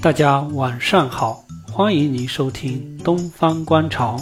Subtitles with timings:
[0.00, 4.16] 大家晚上好，欢迎您收听东方观潮，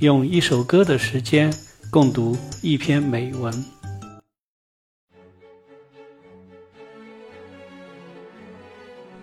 [0.00, 1.50] 用一首歌的时间
[1.90, 3.50] 共读一篇美文。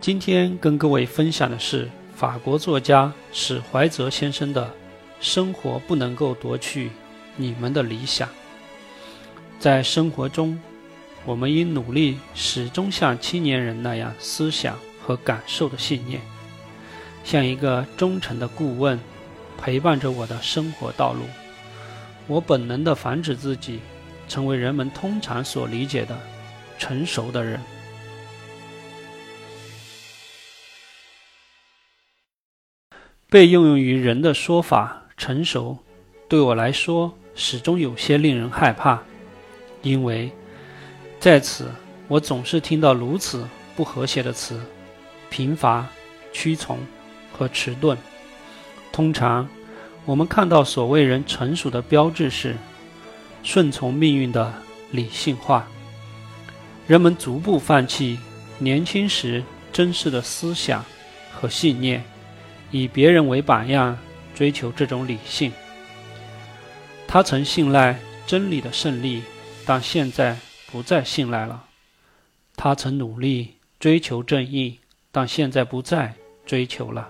[0.01, 4.65] 今天跟各位分享的是法国作家史怀泽先生的
[5.21, 6.89] 《生活不能够夺去
[7.35, 8.27] 你们的理想》。
[9.59, 10.59] 在生活中，
[11.23, 16.21] 我们应努力始终像青年人那样思想和感受的信念，
[17.23, 18.99] 像一个忠诚的顾问，
[19.57, 21.21] 陪伴着我的生活道路。
[22.27, 23.79] 我本能的防止自己
[24.27, 26.17] 成为人们通常所理解的
[26.77, 27.59] 成熟的人。
[33.31, 35.77] 被应用于人的说法“成熟”，
[36.27, 38.99] 对我来说始终有些令人害怕，
[39.83, 40.31] 因为
[41.19, 41.71] 在此
[42.07, 44.59] 我总是听到如此不和谐的词：
[45.29, 45.87] 贫乏、
[46.33, 46.79] 屈从
[47.31, 47.97] 和迟钝。
[48.91, 49.47] 通常，
[50.05, 52.55] 我们看到所谓人成熟的标志是
[53.43, 54.53] 顺从命运的
[54.91, 55.67] 理性化。
[56.87, 58.19] 人们逐步放弃
[58.57, 60.83] 年轻时珍视的思想
[61.31, 62.03] 和信念。
[62.71, 63.97] 以别人为榜样，
[64.35, 65.51] 追求这种理性。
[67.07, 69.23] 他曾信赖真理的胜利，
[69.65, 70.37] 但现在
[70.71, 71.65] 不再信赖了。
[72.55, 74.79] 他曾努力追求正义，
[75.11, 76.13] 但现在不再
[76.45, 77.09] 追求了。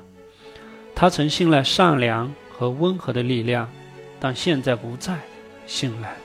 [0.96, 3.70] 他曾信赖善良和温和的力量，
[4.20, 5.18] 但现在不再
[5.66, 6.18] 信赖了。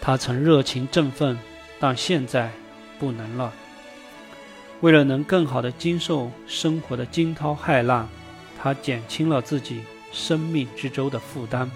[0.00, 1.38] 他曾热情振奋，
[1.78, 2.50] 但现在
[2.98, 3.52] 不能了。
[4.80, 8.08] 为了能更好地经受生活的惊涛骇浪。
[8.60, 11.70] 他减轻了自己生命之舟的负担。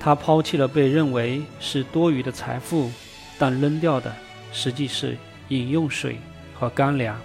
[0.00, 2.90] 他抛弃了被认为是多余的财富，
[3.38, 4.12] 但扔掉的
[4.52, 5.16] 实际是
[5.50, 6.18] 饮用水
[6.52, 7.16] 和干粮。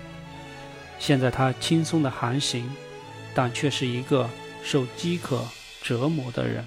[0.99, 2.69] 现在他轻松的航行，
[3.33, 4.29] 但却是一个
[4.63, 5.45] 受饥渴
[5.81, 6.65] 折磨的人。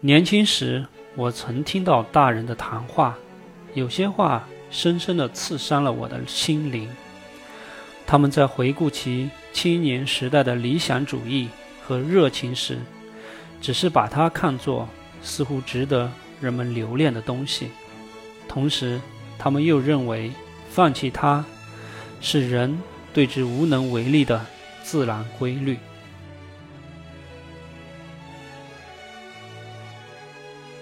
[0.00, 0.86] 年轻时，
[1.16, 3.16] 我曾听到大人的谈话，
[3.74, 4.46] 有些话。
[4.70, 6.94] 深深地刺伤了我的心灵。
[8.06, 11.48] 他们在回顾其青年时代的理想主义
[11.82, 12.78] 和热情时，
[13.62, 14.86] 只是把它看作
[15.22, 17.70] 似乎值得人们留恋的东西。
[18.48, 19.00] 同时，
[19.38, 20.32] 他们又认为
[20.70, 21.44] 放弃它
[22.20, 22.80] 是人
[23.12, 24.44] 对之无能为力的
[24.82, 25.78] 自然规律。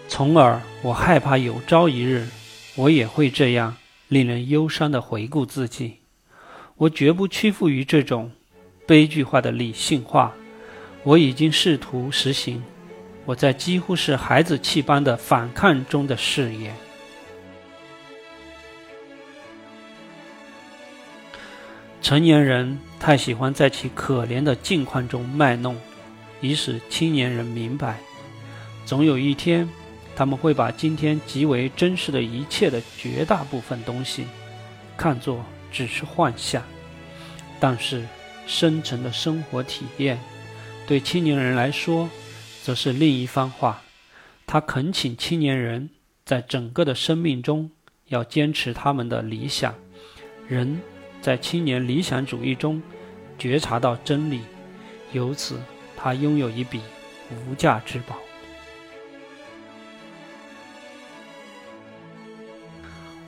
[0.08, 2.28] 从而，我害怕有朝一日。
[2.76, 3.74] 我也会这样
[4.08, 5.94] 令人忧伤的回顾自己。
[6.76, 8.30] 我绝不屈服于这种
[8.86, 10.34] 悲剧化的理性化。
[11.02, 12.62] 我已经试图实行
[13.24, 16.74] 我在几乎是孩子气般的反抗中的誓言。
[22.06, 25.76] 成年人太喜欢在其可怜的境况中卖弄，
[26.40, 27.98] 以使青年人明白，
[28.84, 29.68] 总有一天。
[30.14, 34.24] 他们会把今天极为真实的一切的绝大部分东西，
[34.96, 36.62] 看作只是幻象。
[37.58, 38.04] 但是，
[38.46, 40.16] 深沉的生活体验，
[40.86, 42.08] 对青年人来说，
[42.62, 43.82] 则是另一番话。
[44.46, 45.90] 他恳请青年人
[46.24, 47.68] 在整个的生命中，
[48.06, 49.74] 要坚持他们的理想。
[50.46, 50.80] 人
[51.26, 52.80] 在青年理想主义中，
[53.36, 54.42] 觉察到真理，
[55.10, 55.60] 由此
[55.96, 56.80] 他拥有一笔
[57.48, 58.14] 无价之宝。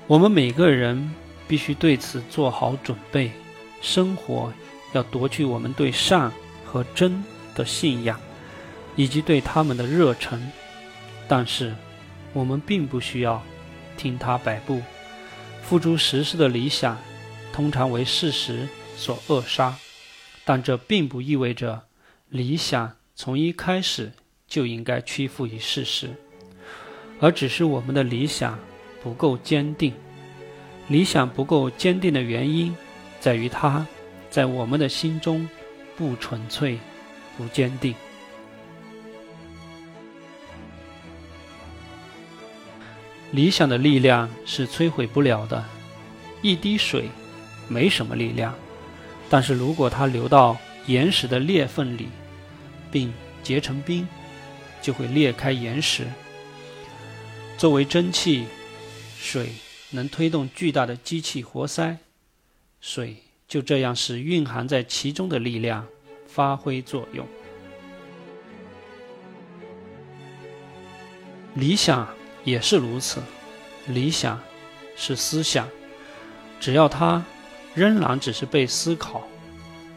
[0.06, 1.12] 我们每个人
[1.48, 3.32] 必须对此做好准备。
[3.80, 4.52] 生活
[4.92, 6.30] 要夺去我们对善
[6.64, 8.16] 和真的信仰，
[8.94, 10.40] 以及对他们的热忱。
[11.26, 11.74] 但是，
[12.32, 13.42] 我们并不需要
[13.96, 14.80] 听他摆布。
[15.62, 16.96] 付诸实施的理想，
[17.58, 19.76] 通常为事实所扼杀。
[20.44, 21.88] 但这并不意味着
[22.28, 24.12] 理想从一开始
[24.46, 26.10] 就应该屈服于事实，
[27.18, 28.56] 而只是我们的理想。
[29.00, 29.92] 不够坚定，
[30.88, 32.76] 理想不够坚定的原因，
[33.20, 33.86] 在于它
[34.28, 35.48] 在我们的心中
[35.96, 36.78] 不纯粹、
[37.36, 37.94] 不坚定。
[43.30, 45.64] 理想的力量是摧毁不了的，
[46.42, 47.08] 一滴水
[47.68, 48.54] 没什么力量，
[49.30, 50.56] 但是如果它流到
[50.86, 52.08] 岩石的裂缝里，
[52.90, 53.12] 并
[53.42, 54.08] 结成冰，
[54.82, 56.06] 就会裂开岩石。
[57.56, 58.46] 作为蒸汽。
[59.20, 59.50] 水
[59.90, 61.98] 能推动巨大的机器活塞，
[62.80, 63.16] 水
[63.48, 65.84] 就这样使蕴含在其中的力量
[66.28, 67.26] 发挥作用。
[71.54, 72.08] 理想
[72.44, 73.20] 也是如此，
[73.88, 74.40] 理想
[74.94, 75.68] 是思想，
[76.60, 77.24] 只要它
[77.78, 79.22] 仍然只是被思考，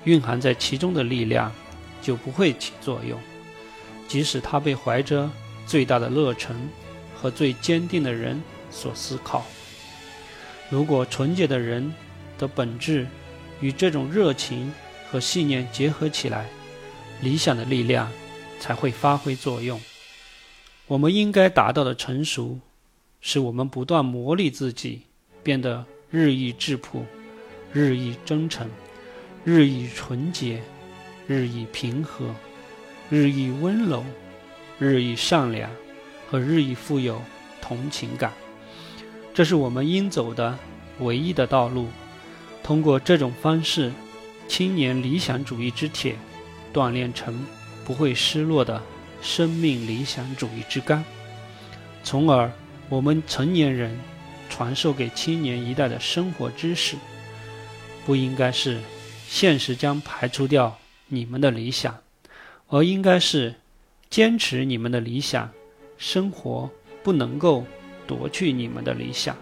[0.04, 1.51] 蕴含在其中的力量
[2.00, 3.19] 就不会起作用。
[4.07, 5.28] 即使它被怀着
[5.66, 6.56] 最大的热忱
[7.16, 8.39] 和最坚定的人
[8.69, 9.44] 所思考，
[10.69, 11.92] 如果纯洁的人
[12.38, 13.07] 的本质
[13.62, 14.72] 与这种热情
[15.10, 16.48] 和信念结合起来，
[17.22, 18.12] 理想的力量
[18.60, 19.81] 才会发挥作用。
[20.86, 22.60] 我们应该达到的成熟，
[23.22, 25.01] 是我们不断磨砺自己，
[25.42, 27.06] 变得日益质朴、
[27.73, 28.69] 日益真诚、
[29.44, 30.62] 日益纯洁、
[31.27, 32.33] 日益平和、
[33.09, 34.03] 日益温柔、
[34.79, 35.69] 日益善良
[36.29, 37.21] 和日益富有
[37.62, 38.31] 同情感。
[39.33, 40.57] 这是我们应走的
[41.00, 41.88] 唯一的道路。
[42.63, 43.91] 通过这种方式，
[44.47, 46.15] 青年理想主义之铁
[46.73, 47.45] 锻炼成
[47.85, 48.81] 不会失落的。
[49.23, 51.06] 生命理想主义之钢，
[52.03, 52.51] 从而
[52.89, 53.95] 我们成年人
[54.50, 56.97] 传授给青年一代的生活知识，
[58.11, 58.77] 不应该是
[59.29, 60.77] 现实将排除掉
[61.07, 61.97] 你们的理想，
[62.67, 63.55] 而应该是
[64.09, 65.49] 坚持你们的理想，
[65.97, 66.69] 生活
[67.03, 67.63] 不能够
[68.05, 69.37] 夺去你们的理想。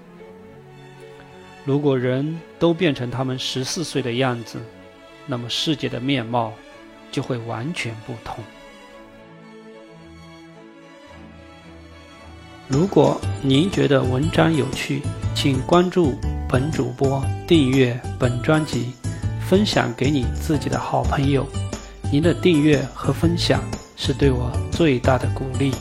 [1.66, 4.60] 如果人都变成他们十四岁的样子，
[5.26, 6.54] 那么世界的面貌
[7.12, 8.44] 就会完全不同。
[12.68, 15.02] 如果您觉得文章有趣，
[15.34, 16.14] 请关注
[16.52, 18.94] 本主播，订阅本专辑，
[19.48, 21.48] 分享给你自己的好朋友。
[22.12, 23.62] 您的订阅和分享
[23.96, 25.72] 是对我最大的鼓励。